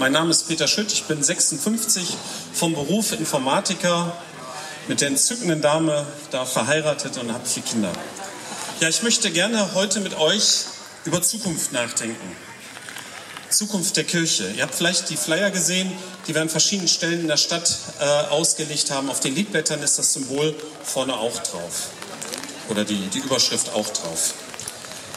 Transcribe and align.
Mein 0.00 0.12
Name 0.12 0.30
ist 0.30 0.48
Peter 0.48 0.66
Schütt, 0.66 0.90
ich 0.94 1.04
bin 1.04 1.22
56, 1.22 2.16
vom 2.54 2.72
Beruf 2.72 3.12
Informatiker, 3.12 4.16
mit 4.88 5.02
der 5.02 5.08
entzückenden 5.08 5.60
Dame 5.60 6.06
da 6.30 6.46
verheiratet 6.46 7.18
und 7.18 7.30
habe 7.30 7.46
vier 7.46 7.62
Kinder. 7.62 7.92
Ja, 8.80 8.88
ich 8.88 9.02
möchte 9.02 9.30
gerne 9.30 9.74
heute 9.74 10.00
mit 10.00 10.18
euch 10.18 10.64
über 11.04 11.20
Zukunft 11.20 11.72
nachdenken. 11.72 12.34
Zukunft 13.50 13.94
der 13.98 14.04
Kirche. 14.04 14.50
Ihr 14.56 14.62
habt 14.62 14.74
vielleicht 14.74 15.10
die 15.10 15.18
Flyer 15.18 15.50
gesehen, 15.50 15.92
die 16.26 16.34
wir 16.34 16.40
an 16.40 16.48
verschiedenen 16.48 16.88
Stellen 16.88 17.20
in 17.20 17.28
der 17.28 17.36
Stadt 17.36 17.70
äh, 18.00 18.04
ausgelegt 18.30 18.90
haben. 18.90 19.10
Auf 19.10 19.20
den 19.20 19.34
Liedblättern 19.34 19.82
ist 19.82 19.98
das 19.98 20.14
Symbol 20.14 20.54
vorne 20.82 21.12
auch 21.12 21.38
drauf. 21.42 21.90
Oder 22.70 22.86
die, 22.86 23.06
die 23.08 23.18
Überschrift 23.18 23.74
auch 23.74 23.90
drauf. 23.90 24.32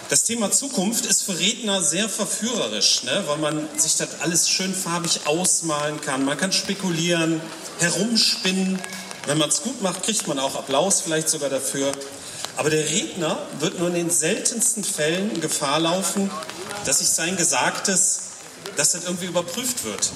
Das 0.10 0.24
Thema 0.24 0.52
Zukunft 0.52 1.06
ist 1.06 1.24
für 1.24 1.40
Redner 1.40 1.82
sehr 1.82 2.10
verführerisch, 2.10 3.04
ne? 3.04 3.24
weil 3.26 3.38
man 3.38 3.68
sich 3.78 3.96
das 3.96 4.20
alles 4.20 4.50
schön 4.50 4.74
farbig 4.74 5.22
ausmalen 5.26 6.02
kann. 6.02 6.26
Man 6.26 6.38
kann 6.38 6.52
spekulieren, 6.52 7.41
herumspinnen. 7.80 8.80
Wenn 9.26 9.38
man 9.38 9.50
es 9.50 9.62
gut 9.63 9.82
macht, 9.82 10.04
kriegt 10.04 10.27
man 10.27 10.40
auch 10.40 10.55
Applaus 10.55 11.02
vielleicht 11.02 11.30
sogar 11.30 11.50
dafür. 11.50 11.91
Aber 12.58 12.70
der 12.70 12.88
Redner 12.90 13.38
wird 13.60 13.80
nur 13.80 13.88
in 13.88 13.96
den 13.96 14.10
seltensten 14.10 14.84
Fällen 14.84 15.41
Gefahr 15.41 15.80
laufen, 15.80 16.30
dass 16.85 16.99
sich 16.99 17.10
sein 17.10 17.38
Gesagtes, 17.38 18.20
dass 18.76 18.91
das 18.91 19.05
irgendwie 19.05 19.26
überprüft 19.26 19.84
wird. 19.85 20.12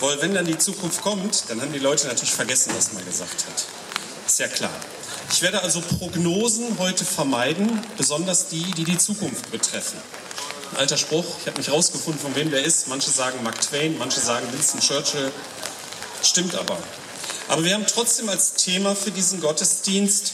Weil 0.00 0.22
wenn 0.22 0.34
dann 0.34 0.46
die 0.46 0.58
Zukunft 0.58 1.02
kommt, 1.02 1.44
dann 1.48 1.60
haben 1.60 1.72
die 1.72 1.78
Leute 1.78 2.06
natürlich 2.06 2.32
vergessen, 2.32 2.72
was 2.76 2.92
man 2.92 3.04
gesagt 3.04 3.44
hat. 3.46 3.66
Ist 4.26 4.38
ja 4.38 4.48
klar. 4.48 4.70
Ich 5.30 5.42
werde 5.42 5.62
also 5.62 5.80
Prognosen 5.80 6.78
heute 6.78 7.04
vermeiden, 7.04 7.80
besonders 7.96 8.48
die, 8.48 8.70
die 8.72 8.84
die 8.84 8.98
Zukunft 8.98 9.50
betreffen. 9.50 9.98
Ein 10.72 10.78
alter 10.78 10.96
Spruch, 10.96 11.24
ich 11.40 11.46
habe 11.46 11.58
nicht 11.58 11.70
rausgefunden, 11.70 12.20
von 12.20 12.34
wem 12.34 12.50
der 12.50 12.64
ist. 12.64 12.88
Manche 12.88 13.10
sagen 13.10 13.42
Mark 13.42 13.60
Twain, 13.60 13.98
manche 13.98 14.20
sagen 14.20 14.46
Winston 14.52 14.80
Churchill. 14.80 15.30
Stimmt 16.22 16.54
aber. 16.54 16.78
Aber 17.48 17.64
wir 17.64 17.74
haben 17.74 17.86
trotzdem 17.86 18.28
als 18.28 18.54
Thema 18.54 18.94
für 18.94 19.10
diesen 19.10 19.40
Gottesdienst 19.40 20.32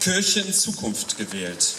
Kirche 0.00 0.40
in 0.40 0.52
Zukunft 0.52 1.16
gewählt. 1.16 1.74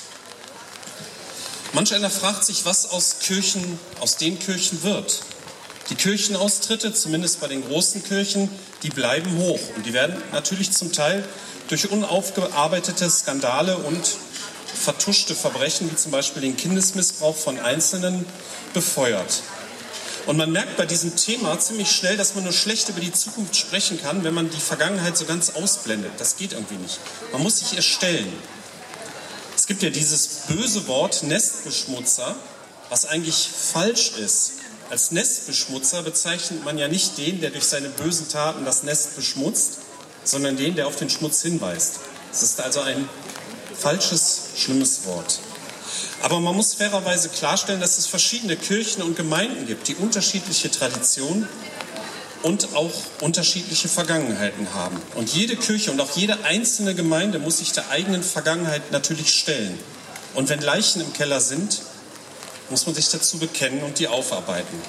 Manch 1.74 1.94
einer 1.94 2.10
fragt 2.10 2.46
sich, 2.46 2.66
was 2.66 2.90
aus 2.90 3.20
Kirchen, 3.20 3.80
aus 4.00 4.18
den 4.18 4.40
Kirchen 4.40 4.84
wird. 4.84 5.22
Die 5.90 5.96
Kirchenaustritte, 5.96 6.94
zumindest 6.94 7.40
bei 7.40 7.48
den 7.48 7.66
großen 7.66 8.04
Kirchen, 8.04 8.50
die 8.84 8.90
bleiben 8.90 9.38
hoch 9.38 9.60
und 9.76 9.86
die 9.86 9.94
werden 9.94 10.16
natürlich 10.32 10.72
zum 10.72 10.92
Teil 10.92 11.24
durch 11.68 11.92
unaufgearbeitete 11.92 13.10
Skandale 13.10 13.78
und 13.78 14.18
vertuschte 14.74 15.36
Verbrechen, 15.36 15.90
wie 15.92 15.96
zum 15.96 16.12
Beispiel 16.12 16.42
den 16.42 16.56
Kindesmissbrauch 16.56 17.36
von 17.36 17.60
Einzelnen, 17.60 18.26
befeuert. 18.74 19.42
Und 20.28 20.36
man 20.38 20.52
merkt 20.52 20.76
bei 20.76 20.86
diesem 20.86 21.16
Thema 21.16 21.58
ziemlich 21.58 21.90
schnell, 21.90 22.18
dass 22.18 22.36
man 22.36 22.44
nur 22.44 22.54
schlecht 22.54 22.90
über 22.90 23.00
die 23.00 23.14
Zukunft 23.14 23.56
sprechen 23.56 24.00
kann, 24.02 24.26
wenn 24.26 24.34
man 24.34 24.50
die 24.50 24.60
Vergangenheit 24.60 25.18
so 25.18 25.26
ganz 25.26 25.52
ausblendet. 25.52 26.12
Das 26.18 26.36
geht 26.36 26.52
irgendwie 26.52 26.76
nicht. 26.76 27.00
Man 27.32 27.42
muss 27.42 27.60
sich 27.60 27.76
erstellen. 27.78 28.32
Es 29.56 29.68
gibt 29.68 29.84
ja 29.84 29.90
dieses 29.90 30.28
böse 30.48 30.88
Wort 30.88 31.24
Nestbeschmutzer, 31.24 32.36
was 32.90 33.06
eigentlich 33.06 33.50
falsch 33.74 34.12
ist. 34.20 34.52
Als 34.90 35.12
Nestbeschmutzer 35.12 36.02
bezeichnet 36.02 36.64
man 36.64 36.78
ja 36.78 36.88
nicht 36.88 37.18
den, 37.18 37.42
der 37.42 37.50
durch 37.50 37.66
seine 37.66 37.90
bösen 37.90 38.30
Taten 38.30 38.64
das 38.64 38.84
Nest 38.84 39.18
beschmutzt, 39.18 39.80
sondern 40.24 40.56
den, 40.56 40.76
der 40.76 40.88
auf 40.88 40.96
den 40.96 41.10
Schmutz 41.10 41.42
hinweist. 41.42 42.00
Es 42.32 42.42
ist 42.42 42.62
also 42.62 42.80
ein 42.80 43.10
falsches, 43.78 44.44
schlimmes 44.56 45.06
Wort. 45.06 45.40
Aber 46.22 46.40
man 46.40 46.56
muss 46.56 46.74
fairerweise 46.74 47.30
klarstellen, 47.30 47.82
dass 47.82 47.98
es 47.98 48.08
verschiedene 48.08 48.56
Kirchen 48.56 49.02
und 49.04 49.18
Gemeinden 49.18 49.68
gibt, 49.68 49.90
die 49.90 49.96
unterschiedliche 49.96 50.72
Traditionen 50.72 51.48
und 52.44 52.76
auch 52.76 52.94
unterschiedliche 53.22 53.90
Vergangenheiten 53.90 54.74
haben. 54.74 55.02
Und 55.16 55.34
jede 55.34 55.58
Kirche 55.58 55.92
und 55.92 56.00
auch 56.00 56.16
jede 56.16 56.44
einzelne 56.46 56.96
Gemeinde 56.96 57.40
muss 57.40 57.58
sich 57.58 57.74
der 57.74 57.90
eigenen 57.90 58.24
Vergangenheit 58.24 58.92
natürlich 58.92 59.34
stellen. 59.34 59.78
Und 60.34 60.48
wenn 60.50 60.62
Leichen 60.62 61.02
im 61.02 61.12
Keller 61.14 61.42
sind, 61.42 61.82
muss 62.70 62.86
man 62.86 62.96
sich 62.96 63.10
dazu 63.10 63.38
bekennen 63.38 63.84
und 63.84 64.00
die 64.00 64.08
aufarbeiten. 64.08 64.82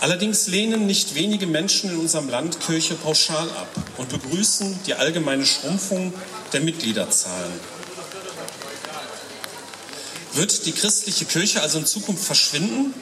Allerdings 0.00 0.46
lehnen 0.46 0.86
nicht 0.86 1.16
wenige 1.16 1.46
Menschen 1.46 1.90
in 1.90 1.98
unserem 1.98 2.28
Land 2.28 2.60
Kirche 2.60 2.94
pauschal 2.94 3.50
ab 3.50 3.68
und 3.96 4.08
begrüßen 4.08 4.78
die 4.86 4.94
allgemeine 4.94 5.44
Schrumpfung 5.44 6.14
der 6.52 6.60
Mitgliederzahlen. 6.60 7.52
Wird 10.34 10.66
die 10.66 10.72
christliche 10.72 11.24
Kirche 11.24 11.62
also 11.62 11.78
in 11.78 11.86
Zukunft 11.86 12.22
verschwinden? 12.24 12.94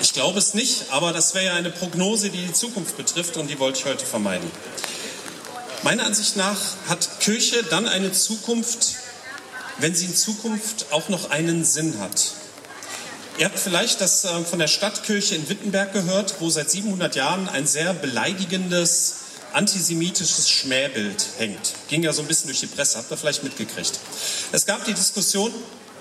Ich 0.00 0.14
glaube 0.14 0.38
es 0.38 0.54
nicht, 0.54 0.86
aber 0.90 1.12
das 1.12 1.34
wäre 1.34 1.44
ja 1.44 1.54
eine 1.54 1.70
Prognose, 1.70 2.30
die 2.30 2.46
die 2.46 2.52
Zukunft 2.52 2.96
betrifft 2.96 3.36
und 3.36 3.48
die 3.48 3.58
wollte 3.58 3.80
ich 3.80 3.84
heute 3.84 4.06
vermeiden. 4.06 4.50
Meiner 5.82 6.06
Ansicht 6.06 6.36
nach 6.36 6.58
hat 6.88 7.20
Kirche 7.20 7.62
dann 7.64 7.86
eine 7.86 8.12
Zukunft, 8.12 8.96
wenn 9.78 9.94
sie 9.94 10.06
in 10.06 10.14
Zukunft 10.14 10.86
auch 10.90 11.08
noch 11.08 11.30
einen 11.30 11.64
Sinn 11.64 11.98
hat. 11.98 12.34
Ihr 13.38 13.46
habt 13.46 13.58
vielleicht 13.58 14.00
das 14.00 14.24
äh, 14.24 14.44
von 14.44 14.58
der 14.58 14.68
Stadtkirche 14.68 15.34
in 15.34 15.48
Wittenberg 15.48 15.92
gehört, 15.92 16.36
wo 16.40 16.50
seit 16.50 16.70
700 16.70 17.16
Jahren 17.16 17.48
ein 17.48 17.66
sehr 17.66 17.94
beleidigendes 17.94 19.16
antisemitisches 19.52 20.48
Schmähbild 20.50 21.26
hängt. 21.38 21.74
Ging 21.88 22.02
ja 22.02 22.12
so 22.12 22.22
ein 22.22 22.28
bisschen 22.28 22.48
durch 22.48 22.60
die 22.60 22.66
Presse, 22.66 22.98
habt 22.98 23.10
ihr 23.10 23.16
vielleicht 23.16 23.42
mitgekriegt. 23.42 24.00
Es 24.52 24.66
gab 24.66 24.84
die 24.84 24.94
Diskussion, 24.94 25.52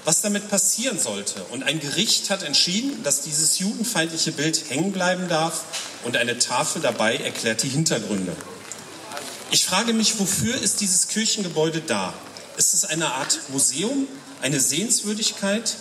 was 0.06 0.22
damit 0.22 0.50
passieren 0.50 1.00
sollte. 1.00 1.44
Und 1.52 1.64
ein 1.64 1.80
Gericht 1.80 2.30
hat 2.30 2.44
entschieden, 2.44 3.04
dass 3.04 3.22
dieses 3.22 3.60
judenfeindliche 3.60 4.32
Bild 4.32 4.70
hängen 4.70 4.92
bleiben 4.92 5.28
darf 5.28 5.64
und 6.04 6.18
eine 6.18 6.38
Tafel 6.38 6.82
dabei 6.82 7.18
erklärt 7.18 7.64
die 7.64 7.70
Hintergründe. 7.70 8.36
Ich 9.52 9.66
frage 9.66 9.94
mich, 9.94 10.18
wofür 10.20 10.56
ist 10.56 10.82
dieses 10.82 11.08
Kirchengebäude 11.08 11.82
da? 11.82 12.14
Ist 12.58 12.74
es 12.74 12.86
eine 12.86 13.14
Art 13.14 13.40
Museum, 13.50 14.08
eine 14.42 14.60
Sehenswürdigkeit? 14.60 15.76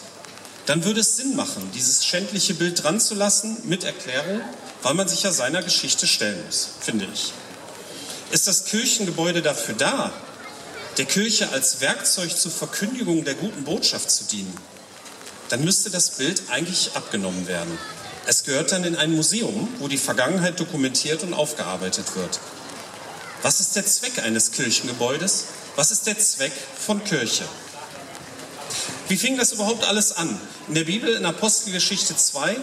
Dann 0.67 0.85
würde 0.85 1.01
es 1.01 1.17
Sinn 1.17 1.35
machen, 1.37 1.71
dieses 1.75 2.05
schändliche 2.05 2.55
Bild 2.55 2.83
dran 2.83 3.01
zu 3.01 3.15
lassen 3.15 3.57
mit 3.65 3.85
Erklärung, 3.85 4.41
weil 4.83 4.95
man 4.95 5.09
sich 5.09 5.23
ja 5.23 5.33
seiner 5.33 5.63
Geschichte 5.63 6.07
stellen 6.07 6.39
muss, 6.47 6.69
finde 6.81 7.09
ich. 7.13 7.33
Ist 8.31 8.47
das 8.47 8.67
Kirchengebäude 8.67 9.43
dafür 9.43 9.75
da, 9.75 10.13
der 10.97 11.07
Kirche 11.07 11.51
als 11.51 11.81
Werkzeug 11.81 12.37
zur 12.37 12.53
Verkündigung 12.53 13.25
der 13.25 13.35
guten 13.35 13.65
Botschaft 13.65 14.11
zu 14.11 14.25
dienen, 14.25 14.55
dann 15.49 15.65
müsste 15.65 15.91
das 15.91 16.11
Bild 16.11 16.43
eigentlich 16.51 16.93
abgenommen 16.95 17.47
werden. 17.49 17.77
Es 18.27 18.45
gehört 18.45 18.71
dann 18.71 18.85
in 18.85 18.97
ein 18.97 19.13
Museum, 19.13 19.69
wo 19.79 19.89
die 19.89 19.99
Vergangenheit 19.99 20.61
dokumentiert 20.61 21.23
und 21.23 21.35
aufgearbeitet 21.35 22.15
wird. 22.15 22.39
Was 23.43 23.61
ist 23.61 23.75
der 23.75 23.87
Zweck 23.87 24.23
eines 24.23 24.53
Kirchengebäudes? 24.53 25.47
Was 25.77 25.91
ist 25.91 26.07
der 26.07 26.19
Zweck 26.19 26.53
von 26.79 27.03
Kirche? 27.05 27.45
Wie 29.09 29.17
fing 29.17 29.37
das 29.37 29.53
überhaupt 29.53 29.85
alles 29.85 30.13
an? 30.13 30.41
In 30.69 30.75
der 30.75 30.85
Bibel, 30.85 31.15
in 31.15 31.25
Apostelgeschichte 31.25 32.17
2, 32.17 32.57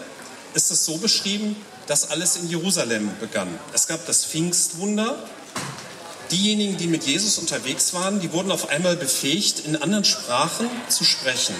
ist 0.53 0.71
es 0.71 0.85
so 0.85 0.97
beschrieben, 0.97 1.55
dass 1.87 2.09
alles 2.09 2.35
in 2.35 2.49
Jerusalem 2.49 3.09
begann. 3.19 3.47
Es 3.73 3.87
gab 3.87 4.05
das 4.05 4.25
Pfingstwunder, 4.25 5.17
diejenigen, 6.31 6.77
die 6.77 6.87
mit 6.87 7.05
Jesus 7.05 7.37
unterwegs 7.37 7.93
waren, 7.93 8.19
die 8.19 8.31
wurden 8.33 8.51
auf 8.51 8.69
einmal 8.69 8.95
befähigt, 8.95 9.65
in 9.65 9.75
anderen 9.75 10.05
Sprachen 10.05 10.69
zu 10.89 11.03
sprechen. 11.03 11.55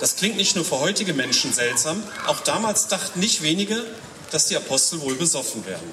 Das 0.00 0.16
klingt 0.16 0.36
nicht 0.36 0.56
nur 0.56 0.64
für 0.64 0.78
heutige 0.78 1.14
Menschen 1.14 1.52
seltsam, 1.52 2.02
auch 2.26 2.40
damals 2.40 2.88
dachten 2.88 3.20
nicht 3.20 3.42
wenige, 3.42 3.84
dass 4.30 4.46
die 4.46 4.56
Apostel 4.56 5.00
wohl 5.00 5.14
besoffen 5.14 5.64
werden. 5.66 5.92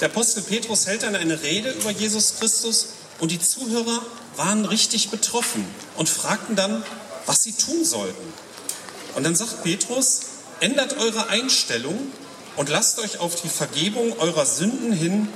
Der 0.00 0.08
Apostel 0.08 0.42
Petrus 0.42 0.86
hält 0.86 1.02
dann 1.02 1.14
eine 1.14 1.42
Rede 1.42 1.70
über 1.72 1.90
Jesus 1.90 2.36
Christus 2.38 2.88
und 3.20 3.30
die 3.30 3.40
Zuhörer 3.40 4.00
waren 4.36 4.64
richtig 4.64 5.10
betroffen 5.10 5.64
und 5.96 6.08
fragten 6.08 6.56
dann, 6.56 6.82
was 7.26 7.42
sie 7.42 7.52
tun 7.52 7.84
sollten. 7.84 8.32
Und 9.14 9.24
dann 9.24 9.36
sagt 9.36 9.62
Petrus, 9.62 10.20
ändert 10.60 10.98
eure 10.98 11.28
Einstellung 11.28 11.98
und 12.56 12.68
lasst 12.68 12.98
euch 12.98 13.18
auf 13.18 13.40
die 13.40 13.48
Vergebung 13.48 14.18
eurer 14.18 14.46
Sünden 14.46 14.92
hin 14.92 15.28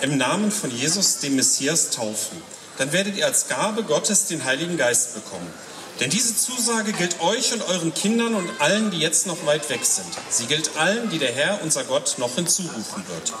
im 0.00 0.16
Namen 0.16 0.50
von 0.50 0.70
Jesus, 0.70 1.18
dem 1.18 1.36
Messias, 1.36 1.90
taufen. 1.90 2.40
Dann 2.78 2.92
werdet 2.92 3.16
ihr 3.16 3.26
als 3.26 3.48
Gabe 3.48 3.82
Gottes 3.82 4.26
den 4.26 4.44
Heiligen 4.44 4.76
Geist 4.76 5.14
bekommen. 5.14 5.52
Denn 6.00 6.10
diese 6.10 6.36
Zusage 6.36 6.92
gilt 6.92 7.20
euch 7.20 7.52
und 7.52 7.62
euren 7.62 7.92
Kindern 7.92 8.34
und 8.34 8.48
allen, 8.60 8.92
die 8.92 8.98
jetzt 8.98 9.26
noch 9.26 9.44
weit 9.46 9.68
weg 9.68 9.84
sind. 9.84 10.06
Sie 10.30 10.46
gilt 10.46 10.76
allen, 10.76 11.10
die 11.10 11.18
der 11.18 11.32
Herr, 11.32 11.60
unser 11.62 11.82
Gott, 11.82 12.14
noch 12.18 12.36
hinzurufen 12.36 13.04
wird. 13.08 13.32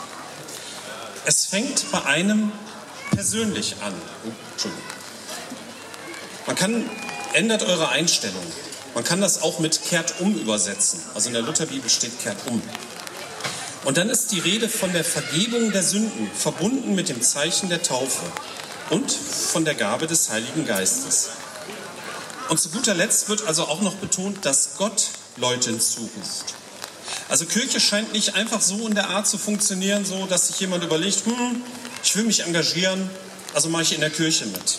Es 1.24 1.46
fängt 1.46 1.90
bei 1.92 2.02
einem 2.04 2.50
persönlich 3.18 3.74
an. 3.82 3.92
Oh, 4.24 4.30
Entschuldigung. 4.52 4.84
Man 6.46 6.54
kann, 6.54 6.88
ändert 7.32 7.64
eure 7.64 7.88
Einstellung. 7.88 8.46
Man 8.94 9.02
kann 9.02 9.20
das 9.20 9.42
auch 9.42 9.58
mit 9.58 9.82
kehrt 9.82 10.20
um 10.20 10.36
übersetzen. 10.38 11.00
Also 11.14 11.26
in 11.26 11.32
der 11.32 11.42
Lutherbibel 11.42 11.90
steht 11.90 12.16
kehrt 12.22 12.36
um. 12.46 12.62
Und 13.84 13.96
dann 13.96 14.08
ist 14.08 14.30
die 14.30 14.38
Rede 14.38 14.68
von 14.68 14.92
der 14.92 15.02
Vergebung 15.02 15.72
der 15.72 15.82
Sünden, 15.82 16.30
verbunden 16.32 16.94
mit 16.94 17.08
dem 17.08 17.20
Zeichen 17.20 17.68
der 17.68 17.82
Taufe 17.82 18.22
und 18.90 19.10
von 19.10 19.64
der 19.64 19.74
Gabe 19.74 20.06
des 20.06 20.30
Heiligen 20.30 20.64
Geistes. 20.64 21.30
Und 22.48 22.60
zu 22.60 22.68
guter 22.68 22.94
Letzt 22.94 23.28
wird 23.28 23.48
also 23.48 23.64
auch 23.64 23.80
noch 23.80 23.96
betont, 23.96 24.44
dass 24.44 24.76
Gott 24.78 25.08
Leute 25.36 25.70
hinzuruft. 25.70 26.54
Also 27.28 27.46
Kirche 27.46 27.80
scheint 27.80 28.12
nicht 28.12 28.36
einfach 28.36 28.60
so 28.60 28.86
in 28.86 28.94
der 28.94 29.10
Art 29.10 29.26
zu 29.26 29.38
funktionieren, 29.38 30.04
so 30.04 30.26
dass 30.26 30.46
sich 30.46 30.60
jemand 30.60 30.84
überlegt, 30.84 31.26
hm, 31.26 31.64
ich 32.08 32.16
will 32.16 32.24
mich 32.24 32.42
engagieren, 32.42 33.10
also 33.52 33.68
mache 33.68 33.82
ich 33.82 33.92
in 33.92 34.00
der 34.00 34.08
Kirche 34.08 34.46
mit. 34.46 34.78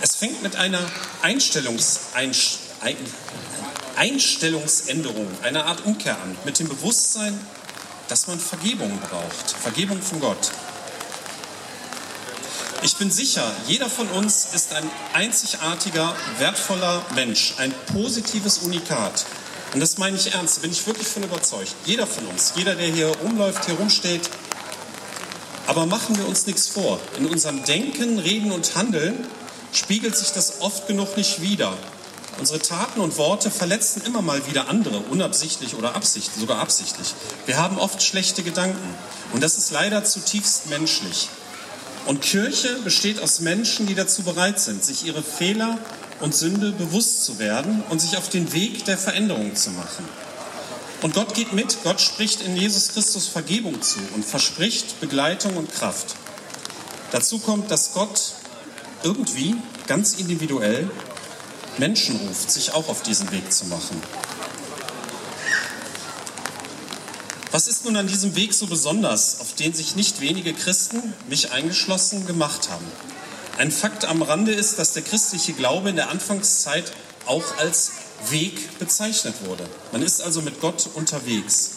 Es 0.00 0.16
fängt 0.16 0.42
mit 0.42 0.56
einer 0.56 0.80
Einstellungs 1.20 2.00
Einstellungsänderung, 3.94 5.28
einer 5.42 5.66
Art 5.66 5.84
Umkehr 5.84 6.16
an, 6.18 6.34
mit 6.46 6.58
dem 6.58 6.68
Bewusstsein, 6.70 7.38
dass 8.08 8.26
man 8.26 8.40
Vergebung 8.40 8.98
braucht, 9.00 9.50
Vergebung 9.50 10.00
von 10.00 10.18
Gott. 10.20 10.50
Ich 12.80 12.96
bin 12.96 13.10
sicher, 13.10 13.44
jeder 13.66 13.90
von 13.90 14.08
uns 14.08 14.54
ist 14.54 14.72
ein 14.72 14.90
einzigartiger, 15.12 16.16
wertvoller 16.38 17.04
Mensch, 17.14 17.52
ein 17.58 17.74
positives 17.92 18.58
Unikat. 18.60 19.26
Und 19.74 19.80
das 19.80 19.98
meine 19.98 20.16
ich 20.16 20.32
ernst, 20.32 20.62
bin 20.62 20.70
ich 20.70 20.86
wirklich 20.86 21.06
von 21.06 21.22
überzeugt. 21.22 21.74
Jeder 21.84 22.06
von 22.06 22.24
uns, 22.28 22.54
jeder, 22.56 22.76
der 22.76 22.86
hier 22.86 23.08
rumläuft, 23.08 23.66
hier 23.66 23.74
rumsteht. 23.74 24.30
Aber 25.74 25.86
machen 25.86 26.16
wir 26.16 26.28
uns 26.28 26.46
nichts 26.46 26.68
vor. 26.68 27.00
In 27.18 27.26
unserem 27.26 27.64
Denken, 27.64 28.20
Reden 28.20 28.52
und 28.52 28.76
Handeln 28.76 29.26
spiegelt 29.72 30.16
sich 30.16 30.30
das 30.30 30.60
oft 30.60 30.86
genug 30.86 31.16
nicht 31.16 31.42
wider. 31.42 31.76
Unsere 32.38 32.60
Taten 32.60 33.00
und 33.00 33.18
Worte 33.18 33.50
verletzen 33.50 34.00
immer 34.06 34.22
mal 34.22 34.46
wieder 34.46 34.68
andere, 34.68 35.00
unabsichtlich 35.10 35.74
oder 35.74 35.96
absichtlich, 35.96 36.40
sogar 36.40 36.60
absichtlich. 36.60 37.12
Wir 37.46 37.56
haben 37.56 37.76
oft 37.80 38.04
schlechte 38.04 38.44
Gedanken 38.44 38.94
und 39.32 39.42
das 39.42 39.58
ist 39.58 39.72
leider 39.72 40.04
zutiefst 40.04 40.70
menschlich. 40.70 41.28
Und 42.06 42.22
Kirche 42.22 42.76
besteht 42.84 43.20
aus 43.20 43.40
Menschen, 43.40 43.88
die 43.88 43.96
dazu 43.96 44.22
bereit 44.22 44.60
sind, 44.60 44.84
sich 44.84 45.04
ihre 45.04 45.24
Fehler 45.24 45.78
und 46.20 46.36
Sünde 46.36 46.70
bewusst 46.70 47.24
zu 47.24 47.40
werden 47.40 47.82
und 47.90 48.00
sich 48.00 48.16
auf 48.16 48.28
den 48.28 48.52
Weg 48.52 48.84
der 48.84 48.96
Veränderung 48.96 49.56
zu 49.56 49.70
machen. 49.70 50.08
Und 51.04 51.12
Gott 51.12 51.34
geht 51.34 51.52
mit, 51.52 51.82
Gott 51.84 52.00
spricht 52.00 52.40
in 52.40 52.56
Jesus 52.56 52.88
Christus 52.88 53.28
Vergebung 53.28 53.82
zu 53.82 53.98
und 54.14 54.24
verspricht 54.24 55.02
Begleitung 55.02 55.54
und 55.58 55.70
Kraft. 55.70 56.16
Dazu 57.12 57.38
kommt, 57.38 57.70
dass 57.70 57.92
Gott 57.92 58.32
irgendwie, 59.02 59.54
ganz 59.86 60.14
individuell, 60.14 60.90
Menschen 61.76 62.16
ruft, 62.16 62.50
sich 62.50 62.72
auch 62.72 62.88
auf 62.88 63.02
diesen 63.02 63.30
Weg 63.32 63.52
zu 63.52 63.66
machen. 63.66 64.02
Was 67.50 67.68
ist 67.68 67.84
nun 67.84 67.98
an 67.98 68.06
diesem 68.06 68.34
Weg 68.34 68.54
so 68.54 68.66
besonders, 68.66 69.40
auf 69.40 69.54
den 69.56 69.74
sich 69.74 69.96
nicht 69.96 70.22
wenige 70.22 70.54
Christen, 70.54 71.12
mich 71.28 71.52
eingeschlossen, 71.52 72.24
gemacht 72.26 72.70
haben? 72.70 72.86
Ein 73.58 73.72
Fakt 73.72 74.06
am 74.06 74.22
Rande 74.22 74.52
ist, 74.52 74.78
dass 74.78 74.94
der 74.94 75.02
christliche 75.02 75.52
Glaube 75.52 75.90
in 75.90 75.96
der 75.96 76.08
Anfangszeit 76.08 76.92
auch 77.26 77.58
als 77.58 77.90
Weg 78.30 78.78
bezeichnet 78.78 79.34
wurde. 79.46 79.64
Man 79.92 80.02
ist 80.02 80.22
also 80.22 80.42
mit 80.42 80.60
Gott 80.60 80.88
unterwegs. 80.94 81.72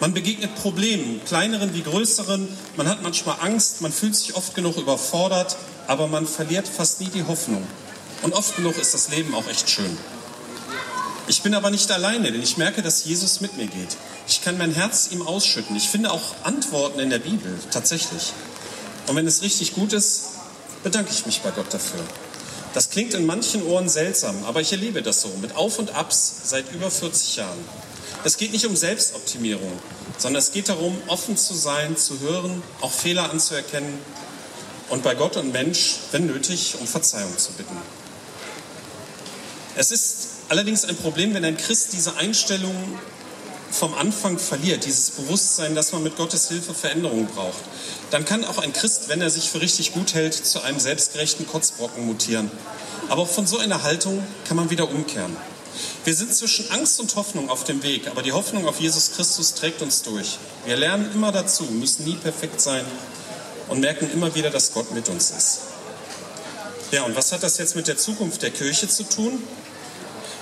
Man 0.00 0.14
begegnet 0.14 0.54
Problemen, 0.56 1.20
kleineren 1.26 1.74
wie 1.74 1.82
größeren. 1.82 2.48
Man 2.76 2.88
hat 2.88 3.02
manchmal 3.02 3.36
Angst, 3.40 3.82
man 3.82 3.92
fühlt 3.92 4.16
sich 4.16 4.34
oft 4.34 4.54
genug 4.54 4.78
überfordert, 4.78 5.56
aber 5.86 6.06
man 6.06 6.26
verliert 6.26 6.66
fast 6.66 7.00
nie 7.00 7.08
die 7.08 7.24
Hoffnung. 7.24 7.66
Und 8.22 8.32
oft 8.32 8.56
genug 8.56 8.78
ist 8.78 8.94
das 8.94 9.10
Leben 9.10 9.34
auch 9.34 9.46
echt 9.48 9.68
schön. 9.68 9.96
Ich 11.28 11.42
bin 11.42 11.54
aber 11.54 11.70
nicht 11.70 11.90
alleine, 11.92 12.32
denn 12.32 12.42
ich 12.42 12.56
merke, 12.56 12.82
dass 12.82 13.04
Jesus 13.04 13.40
mit 13.40 13.56
mir 13.56 13.66
geht. 13.66 13.96
Ich 14.26 14.42
kann 14.42 14.58
mein 14.58 14.72
Herz 14.72 15.08
ihm 15.12 15.22
ausschütten. 15.22 15.76
Ich 15.76 15.88
finde 15.88 16.10
auch 16.12 16.34
Antworten 16.44 16.98
in 16.98 17.10
der 17.10 17.18
Bibel, 17.18 17.58
tatsächlich. 17.70 18.32
Und 19.06 19.16
wenn 19.16 19.26
es 19.26 19.42
richtig 19.42 19.74
gut 19.74 19.92
ist, 19.92 20.30
bedanke 20.82 21.10
ich 21.12 21.26
mich 21.26 21.40
bei 21.42 21.50
Gott 21.50 21.72
dafür. 21.72 22.00
Das 22.72 22.90
klingt 22.90 23.14
in 23.14 23.26
manchen 23.26 23.64
Ohren 23.66 23.88
seltsam, 23.88 24.44
aber 24.44 24.60
ich 24.60 24.70
erlebe 24.70 25.02
das 25.02 25.22
so, 25.22 25.28
mit 25.40 25.56
Auf 25.56 25.78
und 25.78 25.94
Abs 25.94 26.32
seit 26.44 26.70
über 26.72 26.90
40 26.90 27.36
Jahren. 27.36 27.58
Es 28.22 28.36
geht 28.36 28.52
nicht 28.52 28.66
um 28.66 28.76
Selbstoptimierung, 28.76 29.72
sondern 30.18 30.40
es 30.40 30.52
geht 30.52 30.68
darum, 30.68 30.96
offen 31.08 31.36
zu 31.36 31.54
sein, 31.54 31.96
zu 31.96 32.20
hören, 32.20 32.62
auch 32.80 32.92
Fehler 32.92 33.30
anzuerkennen 33.30 33.98
und 34.88 35.02
bei 35.02 35.14
Gott 35.14 35.36
und 35.36 35.52
Mensch, 35.52 35.96
wenn 36.12 36.26
nötig, 36.26 36.76
um 36.80 36.86
Verzeihung 36.86 37.36
zu 37.38 37.52
bitten. 37.52 37.76
Es 39.76 39.90
ist 39.90 40.28
allerdings 40.48 40.84
ein 40.84 40.96
Problem, 40.96 41.32
wenn 41.34 41.44
ein 41.44 41.56
Christ 41.56 41.92
diese 41.92 42.16
Einstellung 42.16 42.74
vom 43.70 43.94
Anfang 43.94 44.38
verliert, 44.38 44.84
dieses 44.84 45.10
Bewusstsein, 45.10 45.74
dass 45.74 45.92
man 45.92 46.02
mit 46.02 46.16
Gottes 46.16 46.48
Hilfe 46.48 46.74
Veränderungen 46.74 47.26
braucht, 47.26 47.62
dann 48.10 48.24
kann 48.24 48.44
auch 48.44 48.58
ein 48.58 48.72
Christ, 48.72 49.08
wenn 49.08 49.20
er 49.20 49.30
sich 49.30 49.50
für 49.50 49.60
richtig 49.60 49.92
gut 49.92 50.14
hält, 50.14 50.34
zu 50.34 50.62
einem 50.62 50.80
selbstgerechten 50.80 51.46
Kotzbrocken 51.46 52.04
mutieren. 52.04 52.50
Aber 53.08 53.22
auch 53.22 53.28
von 53.28 53.46
so 53.46 53.58
einer 53.58 53.82
Haltung 53.82 54.22
kann 54.46 54.56
man 54.56 54.70
wieder 54.70 54.90
umkehren. 54.90 55.36
Wir 56.04 56.14
sind 56.14 56.34
zwischen 56.34 56.70
Angst 56.70 57.00
und 57.00 57.14
Hoffnung 57.16 57.48
auf 57.50 57.64
dem 57.64 57.82
Weg, 57.82 58.08
aber 58.08 58.22
die 58.22 58.32
Hoffnung 58.32 58.66
auf 58.66 58.80
Jesus 58.80 59.12
Christus 59.12 59.54
trägt 59.54 59.82
uns 59.82 60.02
durch. 60.02 60.38
Wir 60.64 60.76
lernen 60.76 61.10
immer 61.14 61.32
dazu, 61.32 61.64
müssen 61.64 62.04
nie 62.04 62.16
perfekt 62.16 62.60
sein 62.60 62.84
und 63.68 63.80
merken 63.80 64.10
immer 64.12 64.34
wieder, 64.34 64.50
dass 64.50 64.72
Gott 64.72 64.92
mit 64.92 65.08
uns 65.08 65.30
ist. 65.30 65.60
Ja, 66.90 67.04
und 67.04 67.14
was 67.14 67.30
hat 67.32 67.42
das 67.42 67.58
jetzt 67.58 67.76
mit 67.76 67.86
der 67.86 67.96
Zukunft 67.96 68.42
der 68.42 68.50
Kirche 68.50 68.88
zu 68.88 69.04
tun? 69.04 69.42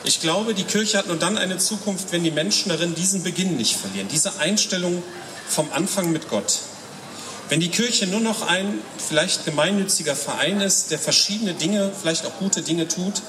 Ich 0.05 0.21
glaube, 0.21 0.55
die 0.55 0.65
Kirche 0.65 0.99
hat 0.99 1.09
nur 1.09 1.17
dann 1.17 1.37
eine 1.37 1.59
Zukunft, 1.59 2.13
wenn 2.13 2.25
die 2.25 2.31
Menschen 2.31 2.71
darin 2.71 2.95
diesen 2.95 3.23
Beginn 3.23 3.57
nicht 3.57 3.77
verlieren, 3.77 4.09
diese 4.09 4.39
Einstellung 4.39 5.03
vom 5.49 5.71
Anfang 5.73 6.13
mit 6.13 6.29
Gott. 6.29 6.61
Wenn 7.49 7.61
die 7.61 7.71
Kirche 7.71 8.07
nur 8.07 8.21
noch 8.21 8.47
ein 8.47 8.79
vielleicht 8.99 9.45
gemeinnütziger 9.45 10.15
Verein 10.15 10.61
ist, 10.61 10.91
der 10.91 10.99
verschiedene 10.99 11.55
Dinge, 11.55 11.91
vielleicht 11.99 12.27
auch 12.27 12.39
gute 12.39 12.63
Dinge 12.63 12.89
tut, 12.89 13.23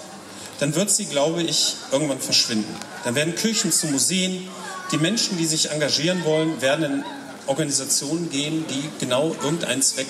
dann 0.60 0.76
wird 0.76 0.92
sie, 0.92 1.06
glaube 1.06 1.42
ich, 1.42 1.76
irgendwann 1.92 2.20
verschwinden. 2.20 2.76
Dann 3.06 3.16
werden 3.16 3.36
Kirchen 3.36 3.72
zu 3.72 3.88
Museen. 3.88 4.48
Die 4.92 4.98
Menschen, 4.98 5.38
die 5.38 5.46
sich 5.46 5.72
engagieren 5.72 6.26
wollen, 6.26 6.62
werden 6.62 6.84
in 6.84 7.04
Organisationen 7.48 8.30
gehen, 8.30 8.66
die 8.70 8.90
genau 9.00 9.36
irgendeinen 9.42 9.82
Zweck 9.82 10.08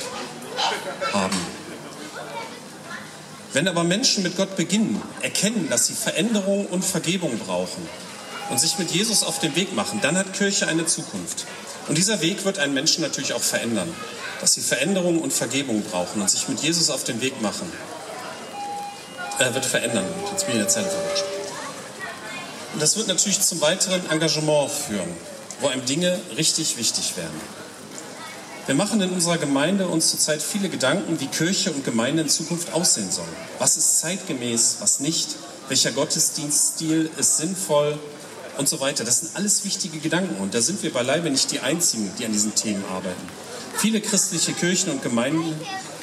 haben. 1.14 1.38
Wenn 3.52 3.68
aber 3.68 3.84
Menschen 3.84 4.24
mit 4.24 4.38
Gott 4.38 4.56
beginnen, 4.56 5.02
erkennen, 5.22 5.70
dass 5.70 5.88
sie 5.88 5.94
Veränderung 5.94 6.68
und 6.68 6.86
Vergebung 6.86 7.40
brauchen 7.40 7.88
und 8.52 8.60
sich 8.60 8.78
mit 8.78 8.92
Jesus 8.92 9.24
auf 9.24 9.40
den 9.40 9.56
Weg 9.56 9.76
machen, 9.76 10.00
dann 10.02 10.18
hat 10.18 10.34
Kirche 10.34 10.68
eine 10.68 10.86
Zukunft. 10.86 11.46
Und 11.88 11.98
dieser 11.98 12.22
Weg 12.22 12.46
wird 12.46 12.60
einen 12.60 12.76
Menschen 12.76 13.02
natürlich 13.02 13.34
auch 13.34 13.42
verändern, 13.42 13.92
dass 14.40 14.54
sie 14.54 14.62
Veränderung 14.62 15.20
und 15.20 15.34
Vergebung 15.34 15.82
brauchen 15.84 16.22
und 16.22 16.30
sich 16.30 16.48
mit 16.48 16.60
Jesus 16.60 16.92
auf 16.92 17.04
den 17.04 17.22
Weg 17.22 17.42
machen. 17.42 17.72
Er 19.40 19.56
wird 19.56 19.66
verändern. 19.66 20.06
Jetzt 20.32 20.46
bin 20.46 20.50
ich 20.50 20.56
in 20.56 20.60
der 20.60 20.68
Zelle 20.68 20.90
verrutscht. 20.90 21.24
Und 22.74 22.82
das 22.82 22.98
wird 22.98 23.08
natürlich 23.08 23.42
zum 23.42 23.62
weiteren 23.62 24.08
Engagement 24.12 24.70
führen, 24.70 25.10
wo 25.60 25.68
einem 25.68 25.86
Dinge 25.86 26.20
richtig 26.38 26.78
wichtig 26.78 27.18
werden. 27.18 27.42
Wir 28.70 28.76
machen 28.76 29.02
in 29.02 29.10
unserer 29.10 29.40
Gemeinde 29.40 29.88
uns 29.88 30.12
zurzeit 30.12 30.44
viele 30.44 30.70
Gedanken, 30.70 31.20
wie 31.20 31.26
Kirche 31.26 31.72
und 31.72 31.84
Gemeinde 31.84 32.22
in 32.22 32.30
Zukunft 32.30 32.72
aussehen 32.72 33.10
sollen. 33.10 33.36
Was 33.58 33.78
ist 33.78 33.98
zeitgemäß, 33.98 34.76
was 34.80 35.00
nicht? 35.00 35.38
Welcher 35.70 35.92
Gottesdienststil 35.92 37.10
ist 37.18 37.38
sinnvoll? 37.38 37.98
Und 38.60 38.70
so 38.70 38.80
weiter. 38.80 39.04
Das 39.04 39.22
sind 39.22 39.36
alles 39.36 39.66
wichtige 39.66 39.98
Gedanken 39.98 40.40
und 40.40 40.54
da 40.54 40.62
sind 40.62 40.84
wir 40.84 40.94
beileibe 40.94 41.32
nicht 41.32 41.52
die 41.52 41.62
Einzigen, 41.62 42.12
die 42.20 42.26
an 42.26 42.32
diesen 42.32 42.54
Themen 42.54 42.86
arbeiten. 42.94 43.28
Viele 43.76 44.02
christliche 44.02 44.54
Kirchen 44.54 44.92
und 44.92 45.02
Gemeinden 45.02 45.56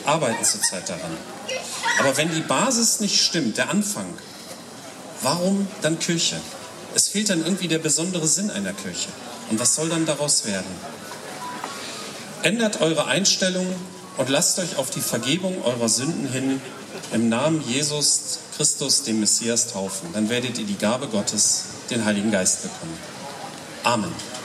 arbeiten 0.05 0.45
zurzeit 0.45 0.89
daran. 0.89 1.17
Aber 2.01 2.17
wenn 2.17 2.35
die 2.35 2.41
Basis 2.41 2.99
nicht 2.99 3.23
stimmt, 3.23 3.59
der 3.59 3.71
Anfang, 3.71 4.07
warum 5.23 5.69
dann 5.83 6.01
Kirche? 6.01 6.41
Es 6.97 7.07
fehlt 7.07 7.31
dann 7.31 7.45
irgendwie 7.45 7.69
der 7.69 7.79
besondere 7.79 8.27
Sinn 8.27 8.51
einer 8.51 8.73
Kirche. 8.73 9.11
Und 9.51 9.61
was 9.61 9.77
soll 9.77 9.89
dann 9.89 10.05
daraus 10.05 10.47
werden? 10.47 10.67
Ändert 12.47 12.81
eure 12.81 13.07
Einstellung 13.07 13.67
und 14.19 14.29
lasst 14.29 14.61
euch 14.61 14.77
auf 14.77 14.91
die 14.91 15.01
Vergebung 15.01 15.65
eurer 15.65 15.89
Sünden 15.89 16.29
hin 16.29 16.61
im 17.13 17.29
Namen 17.29 17.61
Jesus 17.67 18.39
Christus, 18.57 19.03
dem 19.03 19.19
Messias, 19.19 19.73
taufen. 19.73 20.11
Dann 20.13 20.29
werdet 20.29 20.57
ihr 20.57 20.65
die 20.65 20.79
Gabe 20.79 21.09
Gottes, 21.09 21.65
den 21.91 22.05
Heiligen 22.05 22.31
Geist 22.31 22.63
bekommen. 22.63 22.97
Amen. 23.83 24.36